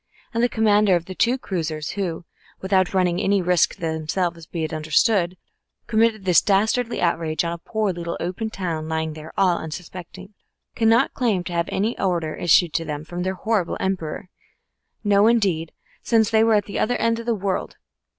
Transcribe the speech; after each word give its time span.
And 0.33 0.41
the 0.41 0.49
commander 0.49 0.95
of 0.95 1.05
the 1.05 1.13
two 1.13 1.37
cruisers, 1.37 1.89
who, 1.91 2.25
without 2.59 2.91
running 2.91 3.21
any 3.21 3.39
risk 3.39 3.75
to 3.75 3.79
themselves, 3.81 4.47
be 4.47 4.63
it 4.63 4.73
understood, 4.73 5.37
committed 5.85 6.25
this 6.25 6.41
dastardly 6.41 6.99
outrage 6.99 7.43
on 7.45 7.53
a 7.53 7.59
poor 7.59 7.93
little 7.93 8.17
open 8.19 8.49
town 8.49 8.89
lying 8.89 9.13
there 9.13 9.31
all 9.37 9.59
unsuspecting, 9.59 10.33
cannot 10.73 11.13
claim 11.13 11.43
to 11.43 11.53
have 11.53 11.67
had 11.67 11.75
any 11.75 11.99
order 11.99 12.33
issued 12.33 12.73
to 12.73 12.83
them 12.83 13.05
from 13.05 13.21
their 13.21 13.35
horrible 13.35 13.77
Emperor 13.79 14.29
no, 15.03 15.27
indeed, 15.27 15.71
since 16.01 16.31
they 16.31 16.43
were 16.43 16.55
at 16.55 16.65
the 16.65 16.79
other 16.79 16.95
end 16.97 17.19
of 17.19 17.27
the 17.27 17.35
world. 17.35 17.77